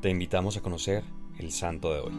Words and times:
Te 0.00 0.08
invitamos 0.08 0.56
a 0.56 0.62
conocer 0.62 1.04
el 1.38 1.50
santo 1.50 1.92
de 1.92 2.00
hoy. 2.00 2.12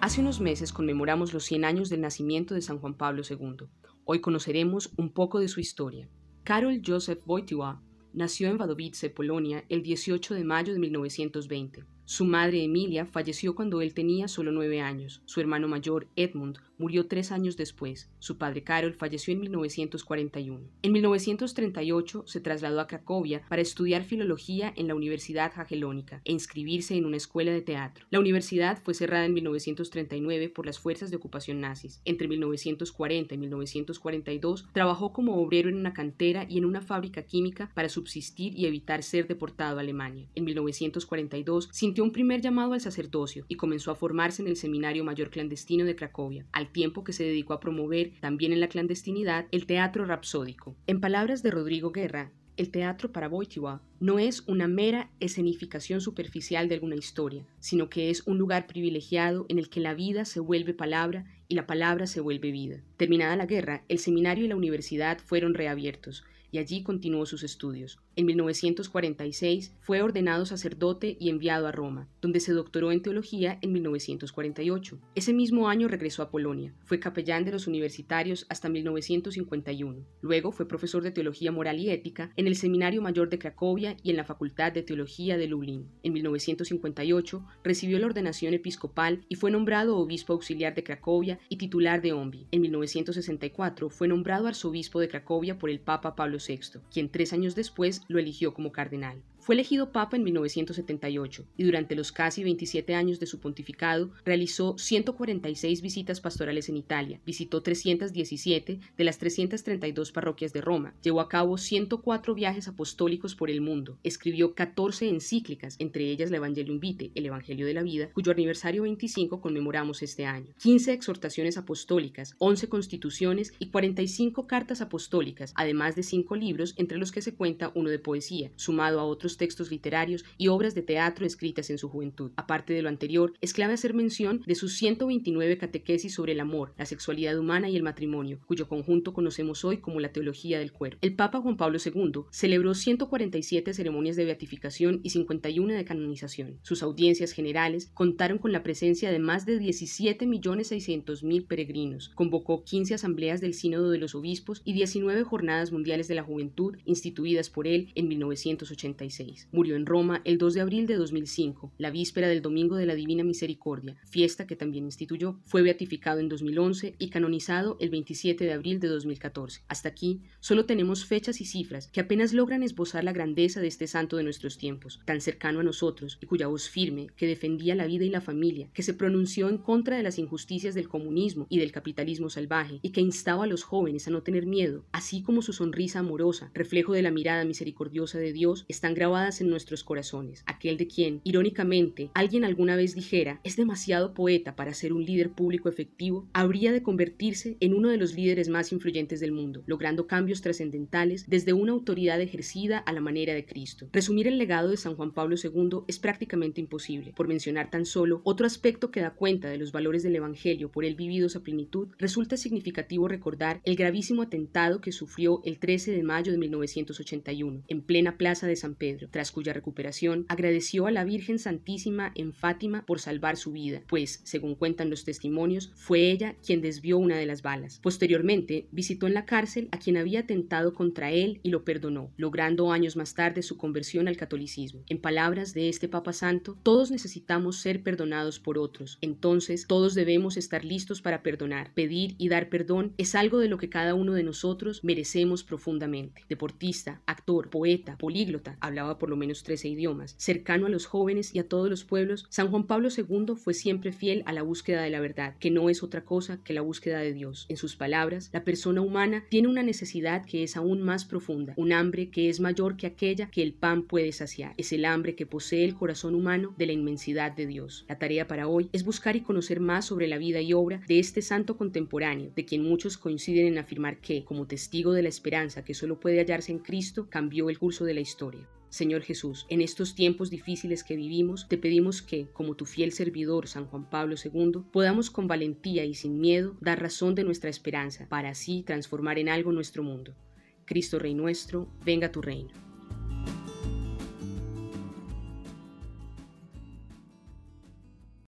Hace 0.00 0.22
unos 0.22 0.40
meses 0.40 0.72
conmemoramos 0.72 1.34
los 1.34 1.44
100 1.44 1.66
años 1.66 1.90
del 1.90 2.00
nacimiento 2.00 2.54
de 2.54 2.62
San 2.62 2.78
Juan 2.78 2.94
Pablo 2.94 3.22
II. 3.28 3.66
Hoy 4.06 4.22
conoceremos 4.22 4.90
un 4.96 5.12
poco 5.12 5.38
de 5.38 5.48
su 5.48 5.60
historia. 5.60 6.08
Karol 6.44 6.80
Joseph 6.82 7.20
Wojtyła 7.26 7.82
nació 8.14 8.48
en 8.48 8.58
Wadowice, 8.58 9.10
Polonia, 9.10 9.62
el 9.68 9.82
18 9.82 10.32
de 10.32 10.44
mayo 10.44 10.72
de 10.72 10.78
1920. 10.78 11.84
Su 12.06 12.26
madre 12.26 12.62
Emilia 12.62 13.06
falleció 13.06 13.54
cuando 13.54 13.80
él 13.80 13.94
tenía 13.94 14.28
solo 14.28 14.52
nueve 14.52 14.82
años. 14.82 15.22
Su 15.24 15.40
hermano 15.40 15.68
mayor, 15.68 16.06
Edmund, 16.16 16.58
murió 16.78 17.06
tres 17.06 17.32
años 17.32 17.56
después. 17.56 18.10
Su 18.18 18.36
padre 18.36 18.62
Carol 18.62 18.94
falleció 18.94 19.32
en 19.32 19.40
1941. 19.40 20.68
En 20.82 20.92
1938 20.92 22.24
se 22.26 22.40
trasladó 22.40 22.80
a 22.80 22.86
Cracovia 22.86 23.42
para 23.48 23.62
estudiar 23.62 24.02
filología 24.02 24.72
en 24.76 24.88
la 24.88 24.94
Universidad 24.94 25.52
Jagellónica 25.54 26.20
e 26.24 26.32
inscribirse 26.32 26.96
en 26.96 27.06
una 27.06 27.16
escuela 27.16 27.52
de 27.52 27.62
teatro. 27.62 28.06
La 28.10 28.20
universidad 28.20 28.82
fue 28.82 28.92
cerrada 28.92 29.24
en 29.24 29.34
1939 29.34 30.50
por 30.50 30.66
las 30.66 30.78
fuerzas 30.78 31.10
de 31.10 31.16
ocupación 31.16 31.60
nazis. 31.60 32.02
Entre 32.04 32.28
1940 32.28 33.34
y 33.34 33.38
1942 33.38 34.68
trabajó 34.72 35.12
como 35.12 35.40
obrero 35.40 35.68
en 35.68 35.76
una 35.76 35.94
cantera 35.94 36.46
y 36.48 36.58
en 36.58 36.64
una 36.64 36.82
fábrica 36.82 37.22
química 37.22 37.70
para 37.74 37.88
subsistir 37.88 38.54
y 38.58 38.66
evitar 38.66 39.02
ser 39.02 39.26
deportado 39.26 39.78
a 39.78 39.80
Alemania. 39.80 40.28
En 40.34 40.44
1942, 40.44 41.68
sin 41.72 41.93
un 42.02 42.12
primer 42.12 42.40
llamado 42.40 42.72
al 42.72 42.80
sacerdocio 42.80 43.44
y 43.48 43.56
comenzó 43.56 43.90
a 43.90 43.94
formarse 43.94 44.42
en 44.42 44.48
el 44.48 44.56
Seminario 44.56 45.04
Mayor 45.04 45.30
Clandestino 45.30 45.84
de 45.84 45.96
Cracovia, 45.96 46.46
al 46.52 46.72
tiempo 46.72 47.04
que 47.04 47.12
se 47.12 47.24
dedicó 47.24 47.52
a 47.52 47.60
promover, 47.60 48.12
también 48.20 48.52
en 48.52 48.60
la 48.60 48.68
clandestinidad, 48.68 49.46
el 49.50 49.66
teatro 49.66 50.04
rapsódico. 50.04 50.76
En 50.86 51.00
palabras 51.00 51.42
de 51.42 51.50
Rodrigo 51.50 51.92
Guerra, 51.92 52.32
el 52.56 52.70
teatro 52.70 53.10
para 53.10 53.28
Wojtyła 53.28 53.82
no 53.98 54.20
es 54.20 54.44
una 54.46 54.68
mera 54.68 55.10
escenificación 55.18 56.00
superficial 56.00 56.68
de 56.68 56.76
alguna 56.76 56.94
historia, 56.94 57.44
sino 57.58 57.88
que 57.88 58.10
es 58.10 58.24
un 58.26 58.38
lugar 58.38 58.68
privilegiado 58.68 59.44
en 59.48 59.58
el 59.58 59.68
que 59.68 59.80
la 59.80 59.94
vida 59.94 60.24
se 60.24 60.38
vuelve 60.38 60.72
palabra 60.72 61.24
y 61.48 61.56
la 61.56 61.66
palabra 61.66 62.06
se 62.06 62.20
vuelve 62.20 62.52
vida. 62.52 62.80
Terminada 62.96 63.34
la 63.34 63.46
guerra, 63.46 63.84
el 63.88 63.98
seminario 63.98 64.44
y 64.44 64.48
la 64.48 64.56
universidad 64.56 65.18
fueron 65.18 65.54
reabiertos, 65.54 66.22
y 66.54 66.58
allí 66.58 66.84
continuó 66.84 67.26
sus 67.26 67.42
estudios. 67.42 67.98
En 68.14 68.26
1946 68.26 69.74
fue 69.80 70.02
ordenado 70.02 70.46
sacerdote 70.46 71.16
y 71.18 71.28
enviado 71.28 71.66
a 71.66 71.72
Roma, 71.72 72.08
donde 72.22 72.38
se 72.38 72.52
doctoró 72.52 72.92
en 72.92 73.02
teología 73.02 73.58
en 73.60 73.72
1948. 73.72 75.00
Ese 75.16 75.32
mismo 75.32 75.68
año 75.68 75.88
regresó 75.88 76.22
a 76.22 76.30
Polonia, 76.30 76.72
fue 76.84 77.00
capellán 77.00 77.44
de 77.44 77.50
los 77.50 77.66
universitarios 77.66 78.46
hasta 78.48 78.68
1951. 78.68 80.06
Luego 80.20 80.52
fue 80.52 80.68
profesor 80.68 81.02
de 81.02 81.10
teología 81.10 81.50
moral 81.50 81.80
y 81.80 81.90
ética 81.90 82.30
en 82.36 82.46
el 82.46 82.54
Seminario 82.54 83.02
Mayor 83.02 83.30
de 83.30 83.40
Cracovia 83.40 83.96
y 84.04 84.10
en 84.10 84.16
la 84.16 84.24
Facultad 84.24 84.70
de 84.70 84.84
Teología 84.84 85.36
de 85.36 85.48
Lublin. 85.48 85.88
En 86.04 86.12
1958 86.12 87.44
recibió 87.64 87.98
la 87.98 88.06
ordenación 88.06 88.54
episcopal 88.54 89.24
y 89.28 89.34
fue 89.34 89.50
nombrado 89.50 89.96
obispo 89.96 90.34
auxiliar 90.34 90.76
de 90.76 90.84
Cracovia 90.84 91.40
y 91.48 91.56
titular 91.56 92.00
de 92.00 92.12
Ombi. 92.12 92.46
En 92.52 92.60
1964 92.60 93.90
fue 93.90 94.06
nombrado 94.06 94.46
arzobispo 94.46 95.00
de 95.00 95.08
Cracovia 95.08 95.58
por 95.58 95.68
el 95.68 95.80
Papa 95.80 96.14
Pablo 96.14 96.38
VI, 96.46 96.80
quien 96.92 97.08
tres 97.08 97.32
años 97.32 97.54
después 97.54 98.02
lo 98.08 98.18
eligió 98.18 98.54
como 98.54 98.72
cardenal. 98.72 99.22
Fue 99.44 99.54
elegido 99.54 99.92
papa 99.92 100.16
en 100.16 100.24
1978 100.24 101.44
y 101.58 101.64
durante 101.64 101.94
los 101.94 102.12
casi 102.12 102.42
27 102.42 102.94
años 102.94 103.20
de 103.20 103.26
su 103.26 103.40
pontificado 103.40 104.10
realizó 104.24 104.78
146 104.78 105.82
visitas 105.82 106.22
pastorales 106.22 106.70
en 106.70 106.78
Italia, 106.78 107.20
visitó 107.26 107.60
317 107.60 108.80
de 108.96 109.04
las 109.04 109.18
332 109.18 110.12
parroquias 110.12 110.54
de 110.54 110.62
Roma, 110.62 110.94
llevó 111.02 111.20
a 111.20 111.28
cabo 111.28 111.58
104 111.58 112.34
viajes 112.34 112.68
apostólicos 112.68 113.34
por 113.34 113.50
el 113.50 113.60
mundo, 113.60 113.98
escribió 114.02 114.54
14 114.54 115.10
encíclicas, 115.10 115.76
entre 115.78 116.10
ellas 116.10 116.30
la 116.30 116.38
Evangelium 116.38 116.80
Vitae, 116.80 117.10
el 117.14 117.26
Evangelio 117.26 117.66
de 117.66 117.74
la 117.74 117.82
Vida, 117.82 118.08
cuyo 118.14 118.32
aniversario 118.32 118.84
25 118.84 119.42
conmemoramos 119.42 120.02
este 120.02 120.24
año, 120.24 120.54
15 120.62 120.94
exhortaciones 120.94 121.58
apostólicas, 121.58 122.34
11 122.38 122.70
constituciones 122.70 123.52
y 123.58 123.66
45 123.66 124.46
cartas 124.46 124.80
apostólicas, 124.80 125.52
además 125.54 125.96
de 125.96 126.02
5 126.02 126.34
libros 126.34 126.72
entre 126.78 126.96
los 126.96 127.12
que 127.12 127.20
se 127.20 127.34
cuenta 127.34 127.72
uno 127.74 127.90
de 127.90 127.98
poesía, 127.98 128.50
sumado 128.56 129.00
a 129.00 129.04
otros 129.04 129.33
textos 129.36 129.70
literarios 129.70 130.24
y 130.38 130.48
obras 130.48 130.74
de 130.74 130.82
teatro 130.82 131.26
escritas 131.26 131.70
en 131.70 131.78
su 131.78 131.88
juventud. 131.88 132.32
Aparte 132.36 132.72
de 132.72 132.82
lo 132.82 132.88
anterior, 132.88 133.34
es 133.40 133.52
clave 133.52 133.74
hacer 133.74 133.94
mención 133.94 134.42
de 134.46 134.54
sus 134.54 134.76
129 134.76 135.58
catequesis 135.58 136.14
sobre 136.14 136.32
el 136.32 136.40
amor, 136.40 136.74
la 136.78 136.86
sexualidad 136.86 137.38
humana 137.38 137.68
y 137.68 137.76
el 137.76 137.82
matrimonio, 137.82 138.40
cuyo 138.46 138.68
conjunto 138.68 139.12
conocemos 139.12 139.64
hoy 139.64 139.78
como 139.78 140.00
la 140.00 140.12
teología 140.12 140.58
del 140.58 140.72
cuerpo. 140.72 140.98
El 141.02 141.14
Papa 141.14 141.40
Juan 141.40 141.56
Pablo 141.56 141.78
II 141.84 142.22
celebró 142.30 142.74
147 142.74 143.72
ceremonias 143.72 144.16
de 144.16 144.24
beatificación 144.24 145.00
y 145.02 145.10
51 145.10 145.74
de 145.74 145.84
canonización. 145.84 146.58
Sus 146.62 146.82
audiencias 146.82 147.32
generales 147.32 147.90
contaron 147.94 148.38
con 148.38 148.52
la 148.52 148.62
presencia 148.62 149.10
de 149.10 149.18
más 149.18 149.46
de 149.46 149.60
17.600.000 149.60 151.46
peregrinos, 151.46 152.10
convocó 152.14 152.64
15 152.64 152.94
asambleas 152.94 153.40
del 153.40 153.54
Sínodo 153.54 153.90
de 153.90 153.98
los 153.98 154.14
Obispos 154.14 154.62
y 154.64 154.72
19 154.72 155.24
jornadas 155.24 155.72
mundiales 155.72 156.08
de 156.08 156.14
la 156.14 156.22
juventud 156.22 156.76
instituidas 156.84 157.50
por 157.50 157.66
él 157.66 157.92
en 157.94 158.08
1986. 158.08 159.23
Murió 159.52 159.76
en 159.76 159.86
Roma 159.86 160.20
el 160.24 160.38
2 160.38 160.54
de 160.54 160.60
abril 160.60 160.86
de 160.86 160.96
2005, 160.96 161.72
la 161.78 161.90
víspera 161.90 162.28
del 162.28 162.42
Domingo 162.42 162.76
de 162.76 162.86
la 162.86 162.94
Divina 162.94 163.24
Misericordia, 163.24 163.96
fiesta 164.04 164.46
que 164.46 164.56
también 164.56 164.84
instituyó. 164.84 165.38
Fue 165.44 165.62
beatificado 165.62 166.20
en 166.20 166.28
2011 166.28 166.94
y 166.98 167.08
canonizado 167.08 167.76
el 167.80 167.90
27 167.90 168.44
de 168.44 168.52
abril 168.52 168.80
de 168.80 168.88
2014. 168.88 169.62
Hasta 169.68 169.88
aquí 169.88 170.20
solo 170.40 170.66
tenemos 170.66 171.04
fechas 171.06 171.40
y 171.40 171.44
cifras 171.44 171.88
que 171.88 172.00
apenas 172.00 172.32
logran 172.32 172.62
esbozar 172.62 173.04
la 173.04 173.12
grandeza 173.12 173.60
de 173.60 173.68
este 173.68 173.86
santo 173.86 174.16
de 174.16 174.24
nuestros 174.24 174.58
tiempos, 174.58 175.00
tan 175.04 175.20
cercano 175.20 175.60
a 175.60 175.64
nosotros 175.64 176.18
y 176.20 176.26
cuya 176.26 176.48
voz 176.48 176.68
firme, 176.68 177.08
que 177.16 177.26
defendía 177.26 177.74
la 177.74 177.86
vida 177.86 178.04
y 178.04 178.10
la 178.10 178.20
familia, 178.20 178.68
que 178.74 178.82
se 178.82 178.94
pronunció 178.94 179.48
en 179.48 179.58
contra 179.58 179.96
de 179.96 180.02
las 180.02 180.18
injusticias 180.18 180.74
del 180.74 180.88
comunismo 180.88 181.46
y 181.48 181.58
del 181.58 181.72
capitalismo 181.72 182.30
salvaje 182.30 182.80
y 182.82 182.90
que 182.90 183.00
instaba 183.00 183.44
a 183.44 183.48
los 183.48 183.62
jóvenes 183.62 184.06
a 184.06 184.10
no 184.10 184.22
tener 184.22 184.46
miedo, 184.46 184.84
así 184.92 185.22
como 185.22 185.42
su 185.42 185.52
sonrisa 185.52 186.00
amorosa, 186.00 186.50
reflejo 186.54 186.92
de 186.92 187.02
la 187.02 187.10
mirada 187.10 187.44
misericordiosa 187.44 188.18
de 188.18 188.32
Dios, 188.32 188.64
están 188.68 188.94
grabadas 188.94 189.13
en 189.14 189.48
nuestros 189.48 189.84
corazones, 189.84 190.42
aquel 190.44 190.76
de 190.76 190.88
quien, 190.88 191.20
irónicamente, 191.22 192.10
alguien 192.14 192.44
alguna 192.44 192.74
vez 192.74 192.96
dijera 192.96 193.40
es 193.44 193.54
demasiado 193.54 194.12
poeta 194.12 194.56
para 194.56 194.74
ser 194.74 194.92
un 194.92 195.04
líder 195.04 195.30
público 195.30 195.68
efectivo, 195.68 196.28
habría 196.32 196.72
de 196.72 196.82
convertirse 196.82 197.56
en 197.60 197.74
uno 197.74 197.90
de 197.90 197.96
los 197.96 198.14
líderes 198.14 198.48
más 198.48 198.72
influyentes 198.72 199.20
del 199.20 199.30
mundo, 199.30 199.62
logrando 199.66 200.08
cambios 200.08 200.40
trascendentales 200.40 201.26
desde 201.28 201.52
una 201.52 201.70
autoridad 201.70 202.20
ejercida 202.20 202.78
a 202.78 202.92
la 202.92 203.00
manera 203.00 203.34
de 203.34 203.46
Cristo. 203.46 203.88
Resumir 203.92 204.26
el 204.26 204.36
legado 204.36 204.68
de 204.70 204.76
San 204.76 204.96
Juan 204.96 205.12
Pablo 205.12 205.36
II 205.40 205.84
es 205.86 206.00
prácticamente 206.00 206.60
imposible, 206.60 207.12
por 207.14 207.28
mencionar 207.28 207.70
tan 207.70 207.86
solo 207.86 208.20
otro 208.24 208.46
aspecto 208.46 208.90
que 208.90 209.00
da 209.00 209.14
cuenta 209.14 209.48
de 209.48 209.58
los 209.58 209.70
valores 209.70 210.02
del 210.02 210.16
Evangelio 210.16 210.72
por 210.72 210.84
él 210.84 210.96
vividos 210.96 211.36
a 211.36 211.44
plenitud, 211.44 211.86
resulta 211.98 212.36
significativo 212.36 213.06
recordar 213.06 213.60
el 213.64 213.76
gravísimo 213.76 214.22
atentado 214.22 214.80
que 214.80 214.90
sufrió 214.90 215.40
el 215.44 215.60
13 215.60 215.92
de 215.92 216.02
mayo 216.02 216.32
de 216.32 216.38
1981 216.38 217.62
en 217.68 217.80
plena 217.80 218.16
plaza 218.16 218.48
de 218.48 218.56
San 218.56 218.74
Pedro 218.74 219.03
tras 219.10 219.30
cuya 219.30 219.52
recuperación 219.52 220.26
agradeció 220.28 220.86
a 220.86 220.90
la 220.90 221.04
Virgen 221.04 221.38
Santísima 221.38 222.12
en 222.14 222.32
Fátima 222.32 222.84
por 222.86 223.00
salvar 223.00 223.36
su 223.36 223.52
vida, 223.52 223.82
pues, 223.86 224.20
según 224.24 224.54
cuentan 224.54 224.90
los 224.90 225.04
testimonios, 225.04 225.72
fue 225.74 226.10
ella 226.10 226.36
quien 226.44 226.60
desvió 226.60 226.98
una 226.98 227.16
de 227.16 227.26
las 227.26 227.42
balas. 227.42 227.80
Posteriormente, 227.82 228.66
visitó 228.70 229.06
en 229.06 229.14
la 229.14 229.26
cárcel 229.26 229.68
a 229.72 229.78
quien 229.78 229.96
había 229.96 230.20
atentado 230.20 230.74
contra 230.74 231.10
él 231.10 231.40
y 231.42 231.50
lo 231.50 231.64
perdonó, 231.64 232.10
logrando 232.16 232.72
años 232.72 232.96
más 232.96 233.14
tarde 233.14 233.42
su 233.42 233.56
conversión 233.56 234.08
al 234.08 234.16
catolicismo. 234.16 234.82
En 234.88 234.98
palabras 234.98 235.54
de 235.54 235.68
este 235.68 235.88
Papa 235.88 236.12
Santo, 236.12 236.56
todos 236.62 236.90
necesitamos 236.90 237.58
ser 237.58 237.82
perdonados 237.82 238.40
por 238.40 238.58
otros, 238.58 238.98
entonces 239.00 239.66
todos 239.66 239.94
debemos 239.94 240.36
estar 240.36 240.64
listos 240.64 241.02
para 241.02 241.22
perdonar. 241.22 241.72
Pedir 241.74 242.14
y 242.18 242.28
dar 242.28 242.48
perdón 242.48 242.92
es 242.98 243.14
algo 243.14 243.38
de 243.38 243.48
lo 243.48 243.58
que 243.58 243.68
cada 243.68 243.94
uno 243.94 244.12
de 244.14 244.22
nosotros 244.22 244.82
merecemos 244.84 245.44
profundamente. 245.44 246.22
Deportista, 246.28 247.02
actor, 247.06 247.50
poeta, 247.50 247.96
políglota, 247.98 248.56
por 248.98 249.10
lo 249.10 249.16
menos 249.16 249.42
13 249.42 249.68
idiomas, 249.68 250.14
cercano 250.18 250.66
a 250.66 250.70
los 250.70 250.86
jóvenes 250.86 251.34
y 251.34 251.38
a 251.38 251.48
todos 251.48 251.70
los 251.70 251.84
pueblos, 251.84 252.26
San 252.30 252.50
Juan 252.50 252.66
Pablo 252.66 252.88
II 252.96 253.34
fue 253.36 253.54
siempre 253.54 253.92
fiel 253.92 254.22
a 254.26 254.32
la 254.32 254.42
búsqueda 254.42 254.82
de 254.82 254.90
la 254.90 255.00
verdad, 255.00 255.36
que 255.38 255.50
no 255.50 255.70
es 255.70 255.82
otra 255.82 256.04
cosa 256.04 256.42
que 256.42 256.52
la 256.52 256.60
búsqueda 256.60 256.98
de 256.98 257.12
Dios. 257.12 257.46
En 257.48 257.56
sus 257.56 257.76
palabras, 257.76 258.30
la 258.32 258.44
persona 258.44 258.80
humana 258.80 259.24
tiene 259.28 259.48
una 259.48 259.62
necesidad 259.62 260.24
que 260.24 260.42
es 260.42 260.56
aún 260.56 260.82
más 260.82 261.04
profunda, 261.04 261.54
un 261.56 261.72
hambre 261.72 262.10
que 262.10 262.28
es 262.28 262.40
mayor 262.40 262.76
que 262.76 262.86
aquella 262.86 263.30
que 263.30 263.42
el 263.42 263.52
pan 263.52 263.82
puede 263.82 264.12
saciar. 264.12 264.54
Es 264.56 264.72
el 264.72 264.84
hambre 264.84 265.14
que 265.14 265.26
posee 265.26 265.64
el 265.64 265.74
corazón 265.74 266.14
humano 266.14 266.54
de 266.56 266.66
la 266.66 266.72
inmensidad 266.72 267.32
de 267.32 267.46
Dios. 267.46 267.84
La 267.88 267.98
tarea 267.98 268.26
para 268.26 268.48
hoy 268.48 268.68
es 268.72 268.84
buscar 268.84 269.16
y 269.16 269.20
conocer 269.20 269.60
más 269.60 269.86
sobre 269.86 270.08
la 270.08 270.18
vida 270.18 270.40
y 270.40 270.52
obra 270.52 270.80
de 270.86 270.98
este 270.98 271.22
santo 271.22 271.56
contemporáneo, 271.56 272.32
de 272.34 272.44
quien 272.44 272.62
muchos 272.62 272.98
coinciden 272.98 273.46
en 273.46 273.58
afirmar 273.58 273.98
que, 273.98 274.24
como 274.24 274.46
testigo 274.46 274.92
de 274.92 275.02
la 275.02 275.08
esperanza 275.08 275.64
que 275.64 275.74
solo 275.74 276.00
puede 276.00 276.18
hallarse 276.18 276.52
en 276.52 276.58
Cristo, 276.58 277.08
cambió 277.08 277.50
el 277.50 277.58
curso 277.58 277.84
de 277.84 277.94
la 277.94 278.00
historia. 278.00 278.46
Señor 278.74 279.02
Jesús, 279.02 279.46
en 279.50 279.60
estos 279.60 279.94
tiempos 279.94 280.30
difíciles 280.30 280.82
que 280.82 280.96
vivimos, 280.96 281.46
te 281.46 281.56
pedimos 281.56 282.02
que, 282.02 282.26
como 282.32 282.56
tu 282.56 282.66
fiel 282.66 282.90
servidor 282.90 283.46
San 283.46 283.66
Juan 283.66 283.88
Pablo 283.88 284.16
II, 284.16 284.64
podamos 284.72 285.12
con 285.12 285.28
valentía 285.28 285.84
y 285.84 285.94
sin 285.94 286.18
miedo 286.18 286.56
dar 286.60 286.82
razón 286.82 287.14
de 287.14 287.22
nuestra 287.22 287.48
esperanza, 287.48 288.08
para 288.08 288.30
así 288.30 288.64
transformar 288.66 289.20
en 289.20 289.28
algo 289.28 289.52
nuestro 289.52 289.84
mundo. 289.84 290.16
Cristo 290.64 290.98
Rey 290.98 291.14
nuestro, 291.14 291.68
venga 291.84 292.10
tu 292.10 292.20
reino. 292.20 292.73